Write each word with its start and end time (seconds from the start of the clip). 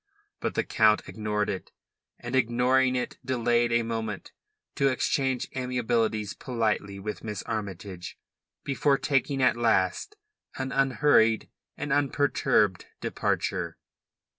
But 0.39 0.55
the 0.55 0.63
Count 0.63 1.03
ignored 1.07 1.47
it, 1.47 1.69
and 2.17 2.35
ignoring 2.35 2.95
it 2.95 3.19
delayed 3.23 3.71
a 3.71 3.83
moment 3.83 4.31
to 4.73 4.87
exchange 4.87 5.47
amiabilities 5.55 6.33
politely 6.33 6.97
with 6.99 7.23
Miss 7.23 7.43
Armytage, 7.43 8.17
before 8.63 8.97
taking 8.97 9.43
at 9.43 9.55
last 9.55 10.15
an 10.57 10.71
unhurried 10.71 11.51
and 11.77 11.93
unperturbed 11.93 12.87
departure. 12.99 13.77